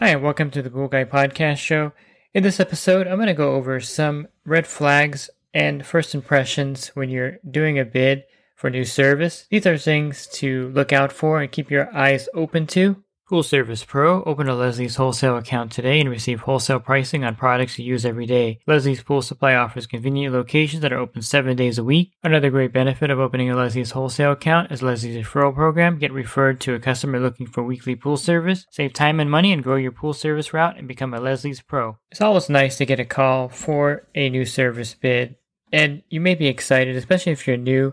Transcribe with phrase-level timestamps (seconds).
[0.00, 1.90] Hi, and welcome to the Pool Guy Podcast Show.
[2.32, 7.10] In this episode, I'm going to go over some red flags and first impressions when
[7.10, 8.22] you're doing a bid
[8.54, 9.48] for new service.
[9.50, 13.02] These are things to look out for and keep your eyes open to.
[13.28, 14.22] Pool Service Pro.
[14.22, 18.24] Open a Leslie's wholesale account today and receive wholesale pricing on products you use every
[18.24, 18.58] day.
[18.66, 22.12] Leslie's Pool Supply offers convenient locations that are open seven days a week.
[22.22, 25.98] Another great benefit of opening a Leslie's wholesale account is Leslie's referral program.
[25.98, 28.64] Get referred to a customer looking for weekly pool service.
[28.70, 31.98] Save time and money and grow your pool service route and become a Leslie's Pro.
[32.10, 35.36] It's always nice to get a call for a new service bid.
[35.70, 37.92] And you may be excited, especially if you're new.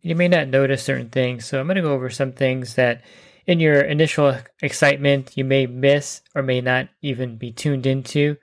[0.00, 1.44] You may not notice certain things.
[1.44, 3.02] So I'm going to go over some things that
[3.46, 8.36] in your initial excitement, you may miss or may not even be tuned into.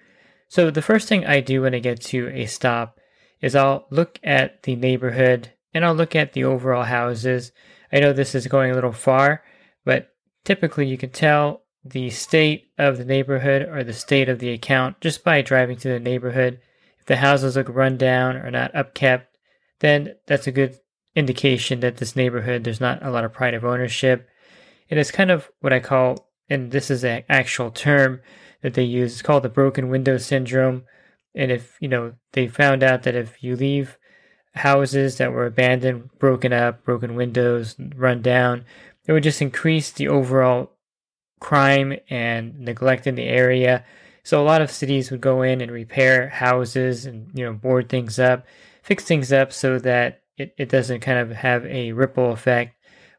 [0.47, 2.99] So, the first thing I do when I get to a stop
[3.41, 7.51] is I'll look at the neighborhood and I'll look at the overall houses.
[7.91, 9.43] I know this is going a little far,
[9.83, 10.09] but
[10.45, 15.01] typically you can tell the state of the neighborhood or the state of the account
[15.01, 16.59] just by driving to the neighborhood.
[16.99, 19.25] If the houses look run down or not upkept,
[19.79, 20.77] then that's a good
[21.15, 24.27] indication that this neighborhood there's not a lot of pride of ownership
[24.93, 28.21] it is kind of what I call, and this is an actual term
[28.61, 29.13] that they use.
[29.13, 30.83] It's called the broken window syndrome.
[31.33, 33.97] And if you know, they found out that if you leave
[34.53, 38.65] houses that were abandoned, broken up, broken windows, run down,
[39.07, 40.73] it would just increase the overall
[41.39, 43.83] crime and neglect in the area.
[44.23, 47.89] So a lot of cities would go in and repair houses and you know board
[47.89, 48.45] things up,
[48.83, 52.75] fix things up so that it, it doesn't kind of have a ripple effect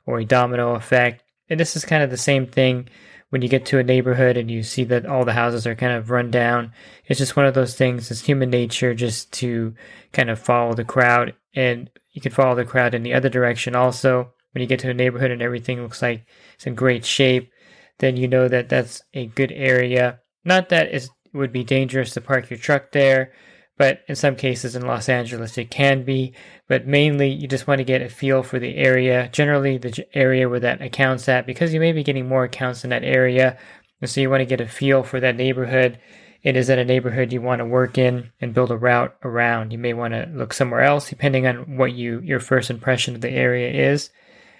[0.06, 2.88] or a domino effect and this is kind of the same thing
[3.30, 5.92] when you get to a neighborhood and you see that all the houses are kind
[5.92, 6.72] of run down.
[7.06, 8.10] It's just one of those things.
[8.10, 9.74] It's human nature just to
[10.12, 11.34] kind of follow the crowd.
[11.54, 14.32] And you can follow the crowd in the other direction also.
[14.52, 17.50] When you get to a neighborhood and everything looks like it's in great shape,
[17.98, 20.20] then you know that that's a good area.
[20.44, 23.32] Not that it would be dangerous to park your truck there,
[23.76, 26.34] but in some cases in Los Angeles it can be.
[26.68, 30.48] But mainly you just want to get a feel for the area, generally the area
[30.48, 33.58] where that account's at, because you may be getting more accounts in that area.
[34.00, 35.98] And so you want to get a feel for that neighborhood.
[36.42, 39.72] It is that a neighborhood you want to work in and build a route around.
[39.72, 43.22] You may want to look somewhere else depending on what you your first impression of
[43.22, 44.10] the area is.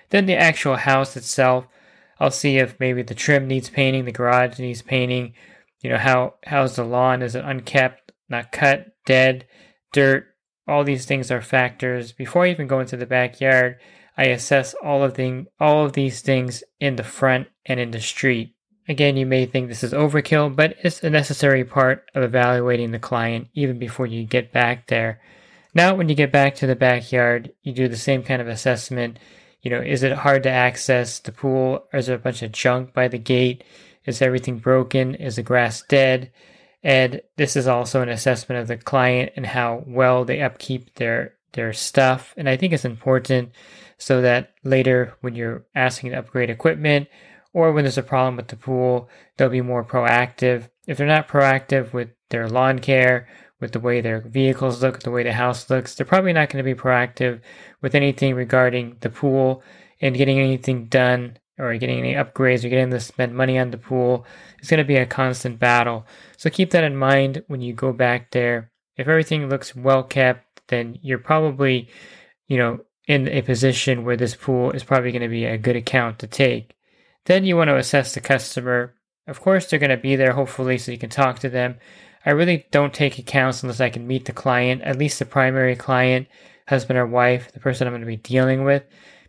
[0.08, 1.66] Then the actual house itself,
[2.18, 5.34] I'll see if maybe the trim needs painting, the garage needs painting.
[5.82, 7.20] You know how how's the lawn?
[7.20, 8.94] Is it unkept, not cut?
[9.04, 9.46] dead,
[9.92, 10.26] dirt,
[10.66, 12.12] all these things are factors.
[12.12, 13.76] Before I even go into the backyard,
[14.16, 18.00] I assess all of the, all of these things in the front and in the
[18.00, 18.54] street.
[18.88, 22.98] Again, you may think this is overkill, but it's a necessary part of evaluating the
[22.98, 25.20] client even before you get back there.
[25.74, 29.18] Now, when you get back to the backyard, you do the same kind of assessment.
[29.62, 31.84] You know, is it hard to access the pool?
[31.92, 33.64] Is there a bunch of junk by the gate?
[34.04, 35.14] Is everything broken?
[35.14, 36.30] Is the grass dead?
[36.84, 41.34] And this is also an assessment of the client and how well they upkeep their
[41.54, 42.34] their stuff.
[42.36, 43.52] And I think it's important
[43.96, 47.08] so that later when you're asking to upgrade equipment
[47.52, 50.68] or when there's a problem with the pool, they'll be more proactive.
[50.86, 53.28] If they're not proactive with their lawn care,
[53.60, 56.62] with the way their vehicles look, the way the house looks, they're probably not going
[56.62, 57.40] to be proactive
[57.80, 59.62] with anything regarding the pool
[60.00, 63.78] and getting anything done or getting any upgrades or getting to spend money on the
[63.78, 64.26] pool.
[64.58, 66.06] It's going to be a constant battle.
[66.36, 68.70] So keep that in mind when you go back there.
[68.96, 71.88] If everything looks well kept, then you're probably,
[72.48, 75.76] you know, in a position where this pool is probably going to be a good
[75.76, 76.74] account to take.
[77.26, 78.94] Then you want to assess the customer.
[79.26, 81.76] Of course, they're going to be there hopefully so you can talk to them.
[82.26, 85.76] I really don't take accounts unless I can meet the client, at least the primary
[85.76, 86.26] client,
[86.66, 88.84] husband or wife, the person I'm going to be dealing with.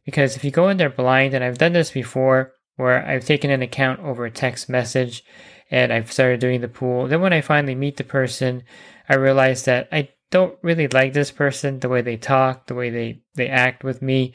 [0.06, 3.50] Because if you go in there blind, and I've done this before, where I've taken
[3.50, 5.24] an account over a text message
[5.72, 7.07] and I've started doing the pool.
[7.07, 8.63] Then when I finally meet the person,
[9.10, 12.90] I realize that I don't really like this person, the way they talk, the way
[12.90, 14.34] they, they act with me.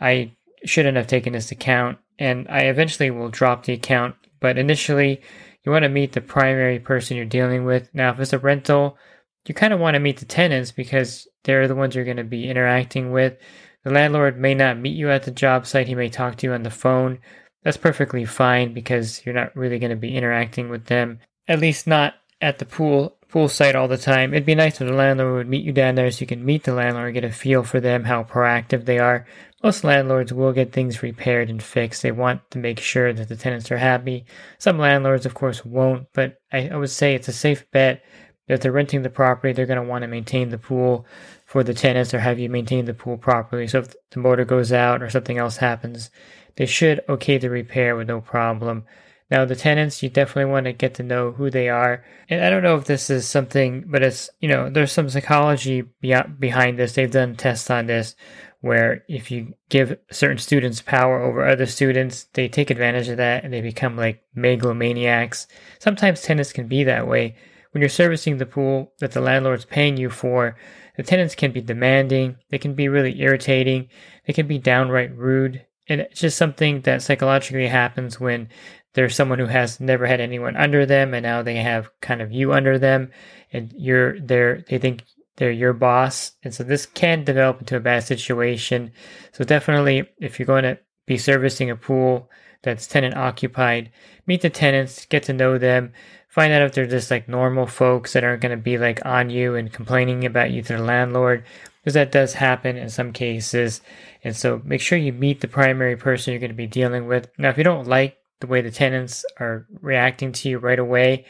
[0.00, 0.32] I
[0.64, 4.16] shouldn't have taken this account and I eventually will drop the account.
[4.40, 5.22] But initially,
[5.64, 7.88] you want to meet the primary person you're dealing with.
[7.94, 8.98] Now, if it's a rental,
[9.46, 12.24] you kind of want to meet the tenants because they're the ones you're going to
[12.24, 13.38] be interacting with
[13.86, 16.52] The landlord may not meet you at the job site, he may talk to you
[16.52, 17.20] on the phone.
[17.62, 21.86] That's perfectly fine because you're not really going to be interacting with them, at least
[21.86, 24.34] not at the pool pool site all the time.
[24.34, 26.64] It'd be nice if the landlord would meet you down there so you can meet
[26.64, 29.24] the landlord, and get a feel for them, how proactive they are.
[29.62, 32.02] Most landlords will get things repaired and fixed.
[32.02, 34.24] They want to make sure that the tenants are happy.
[34.58, 38.02] Some landlords, of course, won't, but I, I would say it's a safe bet
[38.48, 41.06] if they're renting the property, they're going to want to maintain the pool
[41.46, 43.68] for the tenants or have you maintained the pool properly.
[43.68, 46.10] So if the motor goes out or something else happens,
[46.56, 48.84] they should okay the repair with no problem.
[49.30, 52.04] Now, the tenants, you definitely want to get to know who they are.
[52.28, 55.82] And I don't know if this is something, but it's, you know, there's some psychology
[55.82, 56.92] behind this.
[56.92, 58.14] They've done tests on this
[58.60, 63.44] where if you give certain students power over other students, they take advantage of that
[63.44, 65.46] and they become like megalomaniacs.
[65.78, 67.36] Sometimes tenants can be that way.
[67.72, 70.56] When you're servicing the pool that the landlord's paying you for,
[70.96, 73.88] the tenants can be demanding, they can be really irritating,
[74.26, 75.64] they can be downright rude.
[75.88, 78.48] And it's just something that psychologically happens when
[78.96, 82.32] there's someone who has never had anyone under them and now they have kind of
[82.32, 83.10] you under them
[83.52, 85.04] and you're there they think
[85.36, 88.90] they're your boss and so this can develop into a bad situation
[89.32, 92.30] so definitely if you're going to be servicing a pool
[92.62, 93.92] that's tenant occupied
[94.26, 95.92] meet the tenants get to know them
[96.36, 99.28] find out if they're just like normal folks that aren't going to be like on
[99.28, 101.44] you and complaining about you to the landlord
[101.82, 103.80] because that does happen in some cases
[104.22, 107.28] and so make sure you meet the primary person you're going to be dealing with
[107.36, 111.24] now if you don't like the way the tenants are reacting to you right away,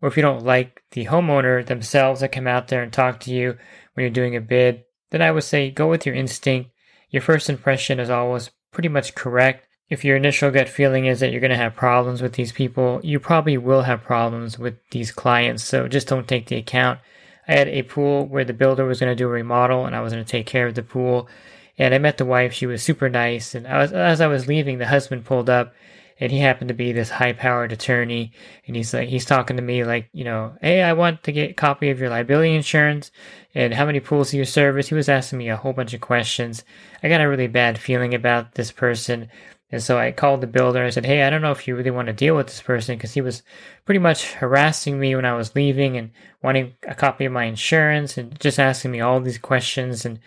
[0.00, 3.32] or if you don't like the homeowner themselves that come out there and talk to
[3.32, 3.56] you
[3.94, 6.70] when you're doing a bid, then I would say go with your instinct.
[7.10, 9.66] Your first impression is always pretty much correct.
[9.92, 12.98] If your initial gut feeling is that you're going to have problems with these people,
[13.04, 15.64] you probably will have problems with these clients.
[15.64, 16.98] So just don't take the account.
[17.46, 20.00] I had a pool where the builder was going to do a remodel and I
[20.00, 21.28] was going to take care of the pool.
[21.76, 22.54] And I met the wife.
[22.54, 23.54] She was super nice.
[23.54, 25.74] And I was, as I was leaving, the husband pulled up
[26.18, 28.32] and he happened to be this high powered attorney
[28.66, 31.50] and he's like he's talking to me like you know hey i want to get
[31.50, 33.10] a copy of your liability insurance
[33.54, 36.00] and how many pools do you service he was asking me a whole bunch of
[36.00, 36.64] questions
[37.02, 39.28] i got a really bad feeling about this person
[39.72, 41.90] and so i called the builder i said hey i don't know if you really
[41.90, 43.42] want to deal with this person because he was
[43.84, 46.10] pretty much harassing me when i was leaving and
[46.42, 50.20] wanting a copy of my insurance and just asking me all these questions and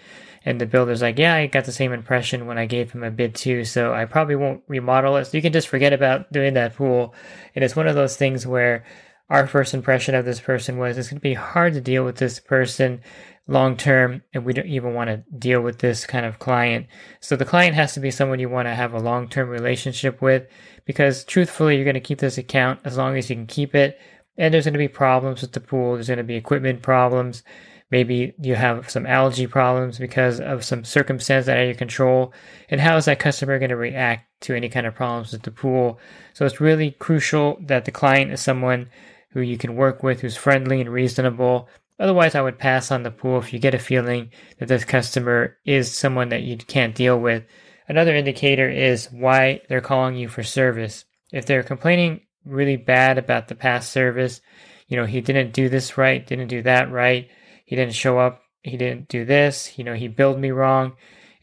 [0.46, 3.10] and the builder's like, yeah, I got the same impression when I gave him a
[3.10, 5.26] bid too, so I probably won't remodel it.
[5.26, 7.16] So you can just forget about doing that pool.
[7.56, 8.86] And it's one of those things where
[9.30, 12.18] our first impression of this person was it's going to be hard to deal with
[12.18, 13.02] this person
[13.48, 16.88] long term, and we don't even want to deal with this kind of client.
[17.20, 20.22] So the client has to be someone you want to have a long term relationship
[20.22, 20.48] with
[20.86, 24.00] because truthfully, you're going to keep this account as long as you can keep it.
[24.38, 27.44] And there's going to be problems with the pool, there's going to be equipment problems
[27.92, 32.34] Maybe you have some algae problems because of some circumstance that out of your control.
[32.70, 35.52] And how is that customer going to react to any kind of problems with the
[35.52, 36.00] pool?
[36.34, 38.90] So it's really crucial that the client is someone
[39.30, 41.70] who you can work with, who's friendly and reasonable.
[42.00, 45.58] Otherwise, I would pass on the pool if you get a feeling that this customer
[45.66, 47.44] is someone that you can't deal with.
[47.88, 51.06] Another indicator is why they're calling you for service.
[51.32, 54.42] If they're complaining really bad about the past service,
[54.88, 57.30] you know, he didn't do this right, didn't do that right,
[57.66, 60.94] he didn't show up, he didn't do this, you know, he billed me wrong.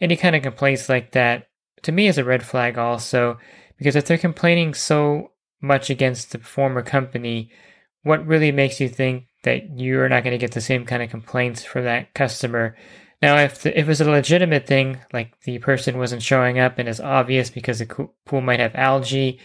[0.00, 1.49] Any kind of complaints like that,
[1.82, 3.38] to me, is a red flag also,
[3.78, 5.30] because if they're complaining so
[5.61, 7.50] much against the former company,
[8.02, 11.11] what really makes you think that you're not going to get the same kind of
[11.11, 12.76] complaints from that customer?
[13.20, 16.88] Now, if the, if it's a legitimate thing, like the person wasn't showing up and
[16.88, 19.38] it's obvious because the pool might have algae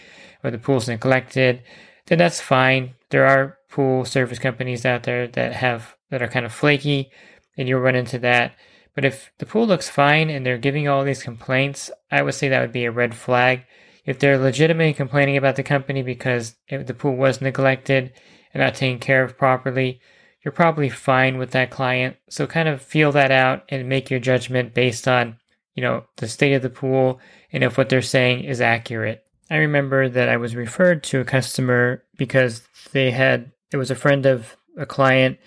[0.44, 1.62] or the pool's neglected,
[2.08, 2.96] then that's fine.
[3.10, 7.12] There are pool service companies out there that have that are kind of flaky,
[7.58, 8.56] and you'll run into that.
[8.96, 12.50] But if the pool looks fine and they're giving all these complaints, I would say
[12.50, 13.66] that would be a red flag.
[14.06, 18.14] If they're legitimately complaining about the company because the pool was neglected
[18.58, 20.00] not taken care of properly,
[20.42, 22.18] you're probably fine with that client.
[22.30, 25.38] So kind of feel that out and make your judgment based on,
[25.76, 27.20] you know, the state of the pool
[27.52, 29.26] and if what they're saying is accurate.
[29.50, 33.96] I remember that I was referred to a customer because they had, it was a
[33.96, 35.40] friend of a client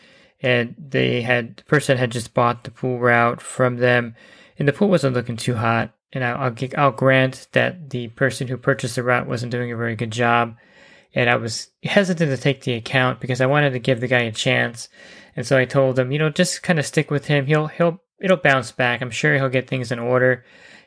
[0.43, 4.15] and they had the person had just bought the pool route from them,
[4.59, 5.93] and the pool wasn't looking too hot.
[6.13, 9.77] And I'll I'll, I'll grant that the person who purchased the route wasn't doing a
[9.77, 10.57] very good job,
[11.15, 14.21] and I was hesitant to take the account because I wanted to give the guy
[14.21, 14.89] a chance.
[15.37, 17.47] And so I told him, you know, just kind of stick with him.
[17.47, 19.01] He'll he'll it'll bounce back.
[19.01, 20.45] I'm sure he'll get things in order.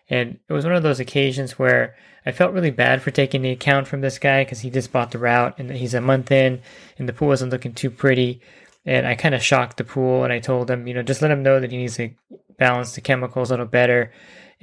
[0.10, 3.51] And it was one of those occasions where I felt really bad for taking the
[3.51, 6.62] account from this guy because he just bought the route and he's a month in
[6.98, 8.42] and the pool wasn't looking too pretty.
[8.86, 11.32] And I kind of shocked the pool and I told him, you know, just let
[11.32, 12.12] him know that he needs to
[12.58, 14.12] balance the chemicals a little better.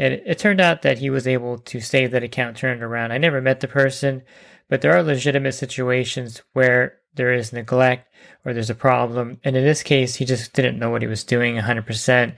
[0.00, 2.82] And it, it turned out that he was able to save that account, turn it
[2.82, 3.12] around.
[3.12, 4.22] I never met the person,
[4.68, 8.08] but there are legitimate situations where there is neglect
[8.44, 9.38] or there's a problem.
[9.44, 12.34] And in this case, he just didn't know what he was doing 100%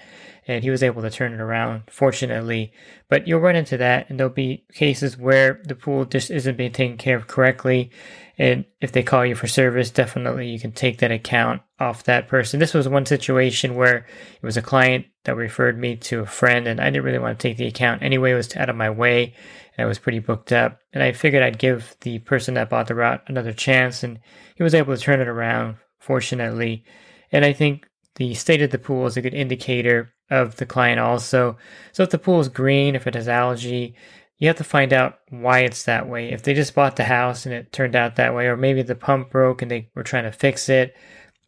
[0.47, 2.73] and he was able to turn it around, fortunately.
[3.09, 6.73] But you'll run into that, and there'll be cases where the pool just isn't being
[6.73, 7.91] taken care of correctly.
[8.39, 12.29] And if they call you for service, definitely you can take that account off that
[12.29, 12.59] person.
[12.59, 16.67] This was one situation where it was a client that referred me to a friend,
[16.67, 18.33] and I didn't really want to take the account anyway.
[18.33, 19.35] It was out of my way,
[19.77, 20.79] and I was pretty booked up.
[20.93, 24.19] And I figured I'd give the person that bought the route another chance, and
[24.57, 26.85] he was able to turn it around, fortunately.
[27.31, 30.99] And I think the state of the pool is a good indicator of the client
[30.99, 31.59] also.
[31.93, 33.95] So if the pool is green, if it has algae,
[34.39, 36.33] you have to find out why it's that way.
[36.33, 38.95] If they just bought the house and it turned out that way, or maybe the
[38.95, 40.97] pump broke and they were trying to fix it,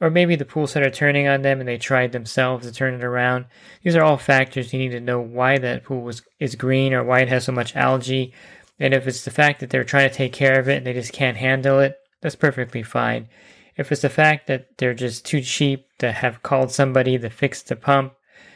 [0.01, 3.03] or maybe the pool started turning on them and they tried themselves to turn it
[3.03, 3.47] around.
[3.83, 7.03] These are all factors you need to know why that pool was is green or
[7.03, 8.35] why it has so much algae.
[8.79, 10.93] And if it's the fact that they're trying to take care of it and they
[10.93, 13.29] just can't handle it, that's perfectly fine.
[13.77, 17.63] If it's the fact that they're just too cheap to have called somebody to fix
[17.63, 18.13] the pump,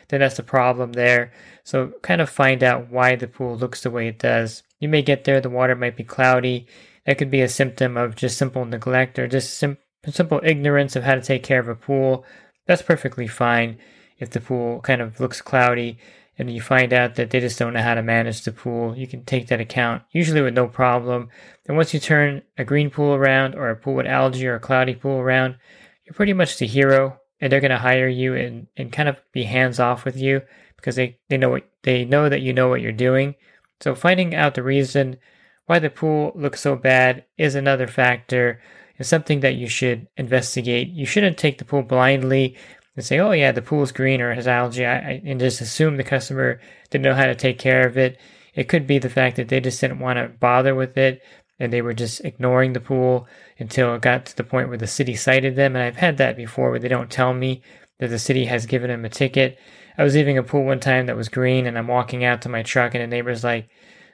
[0.08, 1.32] then that's the problem there.
[1.64, 4.62] So kind of find out why the pool looks the way it does.
[4.80, 6.66] You may get there, the water might be cloudy.
[7.06, 9.78] That could be a symptom of just simple neglect or just sim-
[10.10, 12.24] simple ignorance of how to take care of a pool.
[12.66, 13.78] That's perfectly fine
[14.18, 15.98] if the pool kind of looks cloudy
[16.38, 18.96] and you find out that they just don't know how to manage the pool.
[18.96, 21.30] You can take that account, usually with no problem.
[21.66, 24.60] And once you turn a green pool around or a pool with algae or a
[24.60, 25.56] cloudy pool around,
[26.04, 29.16] you're pretty much the hero and they're going to hire you and, and kind of
[29.32, 30.42] be hands off with you
[30.76, 33.34] because they, they know what they know that you know what you're doing.
[33.80, 35.18] So finding out the reason
[35.66, 38.60] why the pool looks so bad is another factor
[38.96, 40.88] and something that you should investigate.
[40.88, 42.56] You shouldn't take the pool blindly
[42.96, 46.04] and say, "Oh yeah, the pool's green or has algae," I, and just assume the
[46.04, 48.18] customer didn't know how to take care of it.
[48.54, 51.22] It could be the fact that they just didn't want to bother with it
[51.58, 53.26] and they were just ignoring the pool
[53.58, 55.74] until it got to the point where the city cited them.
[55.74, 57.62] And I've had that before where they don't tell me
[57.98, 59.58] that the city has given them a ticket.
[59.96, 62.48] I was leaving a pool one time that was green and I'm walking out to
[62.48, 63.68] my truck and the neighbor's like,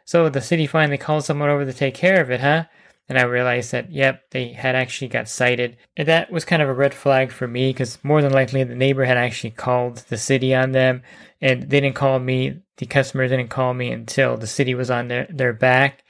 [0.06, 2.64] So the city finally called someone over to take care of it, huh?
[3.06, 5.76] And I realized that, yep, they had actually got cited.
[5.94, 8.74] And that was kind of a red flag for me because more than likely the
[8.74, 11.02] neighbor had actually called the city on them
[11.42, 12.60] and they didn't call me.
[12.78, 16.02] The customer didn't call me until the city was on their, their back.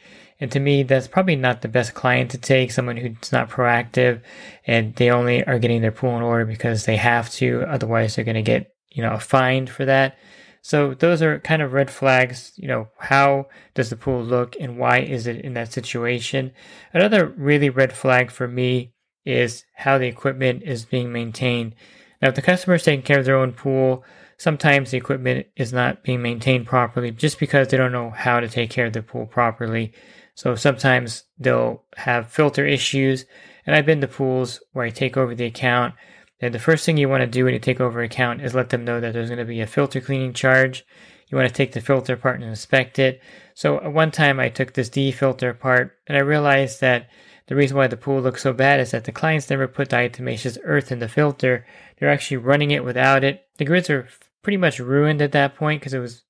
[0.44, 4.20] And to me, that's probably not the best client to take, someone who's not proactive
[4.66, 7.62] and they only are getting their pool in order because they have to.
[7.62, 10.18] Otherwise, they're going to get, you know, fined for that.
[10.60, 12.52] So those are kind of red flags.
[12.56, 16.52] You know, how does the pool look and why is it in that situation?
[16.92, 18.92] Another really red flag for me
[19.24, 21.74] is how the equipment is being maintained.
[22.20, 24.04] Now, if the customer is taking care of their own pool,
[24.36, 28.48] sometimes the equipment is not being maintained properly just because they don't know how to
[28.48, 29.94] take care of the pool properly.
[30.34, 33.24] So sometimes they'll have filter issues.
[33.66, 35.94] And I've been to pools where I take over the account.
[36.40, 38.68] And the first thing you want to do when you take over account is let
[38.68, 40.84] them know that there's going to be a filter cleaning charge.
[41.28, 43.20] You want to take the filter apart and inspect it.
[43.54, 47.08] So at one time I took this DE filter apart and I realized that
[47.46, 50.58] the reason why the pool looks so bad is that the clients never put diatomaceous
[50.64, 51.66] earth in the filter.
[51.98, 53.46] They're actually running it without it.
[53.58, 54.08] The grids are
[54.42, 56.24] pretty much ruined at that point because it was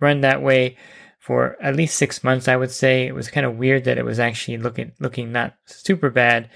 [0.00, 0.76] run that way
[1.26, 3.04] for at least six months, I would say.
[3.04, 6.48] It was kind of weird that it was actually looking looking not super bad.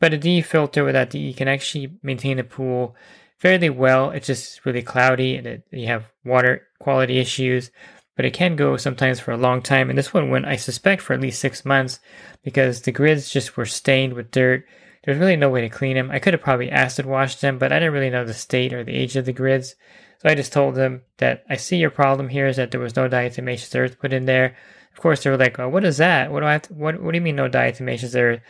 [0.00, 2.96] But a DE filter without DE can actually maintain the pool
[3.38, 4.10] fairly well.
[4.10, 7.70] It's just really cloudy and it, you have water quality issues,
[8.16, 9.90] but it can go sometimes for a long time.
[9.90, 12.00] And this one went, I suspect, for at least six months
[12.42, 14.66] because the grids just were stained with dirt.
[15.04, 16.10] There's really no way to clean them.
[16.10, 18.82] I could have probably acid washed them, but I didn't really know the state or
[18.82, 19.76] the age of the grids.
[20.18, 22.96] So I just told them that I see your problem here is that there was
[22.96, 24.56] no diatomaceous earth put in there.
[24.92, 26.32] Of course, they were like, oh, "What is that?
[26.32, 26.52] What do I?
[26.52, 28.40] Have to, what What do you mean no diatomaceous earth?"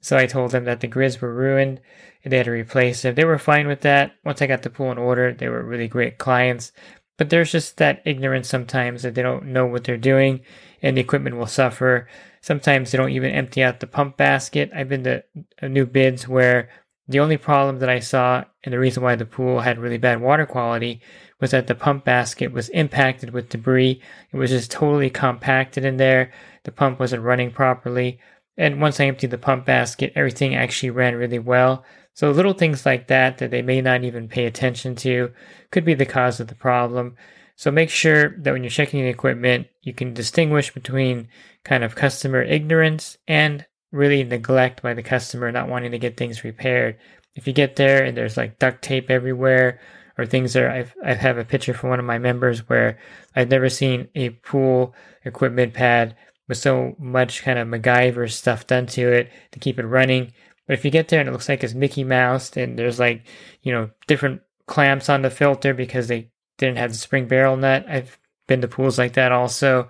[0.00, 1.80] So I told them that the grids were ruined
[2.22, 3.16] and they had to replace it.
[3.16, 4.12] They were fine with that.
[4.22, 6.72] Once I got the pool in order, they were really great clients.
[7.16, 10.40] But there's just that ignorance sometimes that they don't know what they're doing
[10.82, 12.08] and the equipment will suffer.
[12.42, 14.70] Sometimes they don't even empty out the pump basket.
[14.74, 15.24] I've been to
[15.62, 16.68] new bids where
[17.06, 20.20] the only problem that I saw and the reason why the pool had really bad
[20.20, 21.00] water quality
[21.40, 24.00] was that the pump basket was impacted with debris.
[24.32, 26.32] It was just totally compacted in there.
[26.62, 28.20] The pump wasn't running properly.
[28.56, 31.84] And once I emptied the pump basket, everything actually ran really well.
[32.14, 35.32] So little things like that that they may not even pay attention to
[35.70, 37.16] could be the cause of the problem.
[37.56, 41.28] So make sure that when you're checking the equipment, you can distinguish between
[41.64, 46.44] kind of customer ignorance and really neglect by the customer not wanting to get things
[46.44, 46.98] repaired.
[47.34, 49.80] If you get there and there's like duct tape everywhere
[50.18, 52.98] or things that I've, I have a picture from one of my members where
[53.34, 56.16] I've never seen a pool equipment pad
[56.48, 60.32] with so much kind of MacGyver stuff done to it to keep it running.
[60.66, 63.26] But if you get there and it looks like it's Mickey Mouse and there's like,
[63.62, 67.84] you know, different clamps on the filter because they didn't have the spring barrel nut.
[67.88, 69.88] I've been to pools like that also.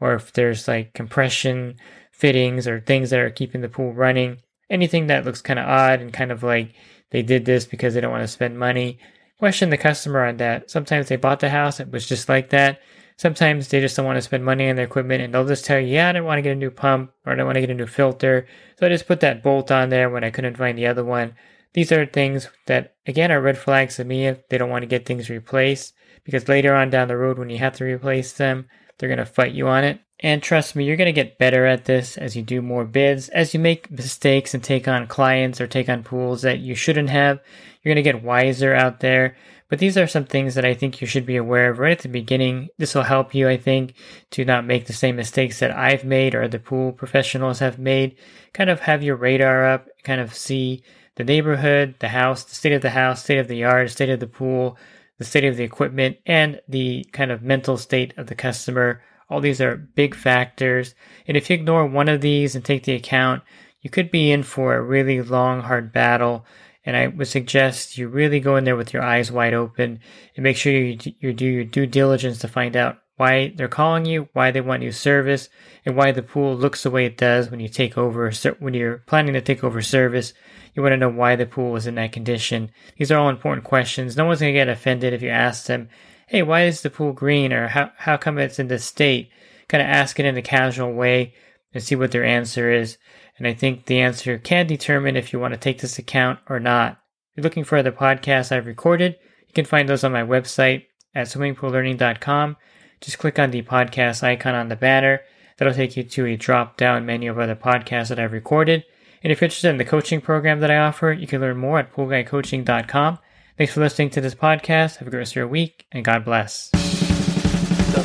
[0.00, 1.76] Or if there's like compression
[2.16, 4.38] fittings or things that are keeping the pool running,
[4.70, 6.74] anything that looks kind of odd and kind of like
[7.10, 8.98] they did this because they don't want to spend money.
[9.38, 10.70] Question the customer on that.
[10.70, 12.80] Sometimes they bought the house, it was just like that.
[13.16, 15.78] Sometimes they just don't want to spend money on their equipment and they'll just tell
[15.78, 17.60] you, yeah, I don't want to get a new pump or I don't want to
[17.60, 18.46] get a new filter.
[18.78, 21.34] So I just put that bolt on there when I couldn't find the other one.
[21.74, 24.88] These are things that, again, are red flags to me if they don't want to
[24.88, 25.94] get things replaced
[26.24, 28.66] because later on down the road when you have to replace them,
[28.98, 30.00] they're going to fight you on it.
[30.20, 33.28] And trust me, you're going to get better at this as you do more bids.
[33.30, 37.10] As you make mistakes and take on clients or take on pools that you shouldn't
[37.10, 37.40] have,
[37.82, 39.36] you're going to get wiser out there.
[39.68, 42.00] But these are some things that I think you should be aware of right at
[42.00, 42.68] the beginning.
[42.78, 43.94] This will help you, I think,
[44.30, 48.16] to not make the same mistakes that I've made or the pool professionals have made.
[48.52, 50.84] Kind of have your radar up, kind of see
[51.16, 54.20] the neighborhood, the house, the state of the house, state of the yard, state of
[54.20, 54.76] the pool,
[55.18, 59.02] the state of the equipment, and the kind of mental state of the customer.
[59.28, 60.94] All these are big factors.
[61.26, 63.42] And if you ignore one of these and take the account,
[63.80, 66.46] you could be in for a really long, hard battle.
[66.86, 70.00] And I would suggest you really go in there with your eyes wide open
[70.36, 74.04] and make sure you, you do your due diligence to find out why they're calling
[74.04, 75.48] you, why they want new service,
[75.86, 78.98] and why the pool looks the way it does when you take over, when you're
[79.06, 80.34] planning to take over service
[80.74, 82.70] you want to know why the pool was in that condition.
[82.98, 84.16] These are all important questions.
[84.16, 85.88] No one's going to get offended if you ask them,
[86.26, 87.52] hey, why is the pool green?
[87.52, 89.30] Or how, how come it's in this state?
[89.68, 91.34] Kind of ask it in a casual way
[91.72, 92.98] and see what their answer is.
[93.38, 96.60] And I think the answer can determine if you want to take this account or
[96.60, 96.92] not.
[97.32, 99.16] If you're looking for other podcasts I've recorded,
[99.46, 102.56] you can find those on my website at swimmingpoollearning.com.
[103.00, 105.20] Just click on the podcast icon on the banner.
[105.58, 108.84] That'll take you to a drop down menu of other podcasts that I've recorded.
[109.22, 111.78] And if you're interested in the coaching program that I offer, you can learn more
[111.78, 113.18] at poolguycoaching.com.
[113.56, 114.96] Thanks for listening to this podcast.
[114.96, 116.70] Have a great rest of your week, and God bless.
[116.70, 116.78] The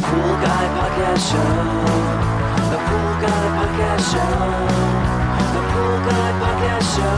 [0.01, 1.53] Pool Guy Podcast Show.
[2.69, 4.33] The Pool Guy Podcast Show.
[5.53, 7.17] The Pool Guy Podcast Show.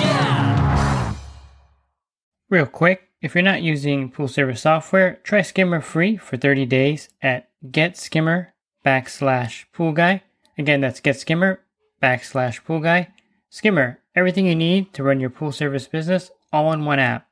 [0.00, 1.14] Yeah!
[2.48, 7.10] Real quick, if you're not using pool service software, try Skimmer free for 30 days
[7.20, 8.52] at getskimmer.com
[8.84, 10.22] backslash pool guy.
[10.58, 11.60] Again, that's get skimmer
[12.02, 13.08] backslash pool guy.
[13.54, 17.28] Skimmer, everything you need to run your pool service business all in one app.